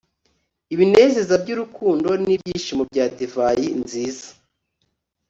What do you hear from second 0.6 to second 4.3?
ibinezeza by'urukundo n'ibyishimo bya divayi nziza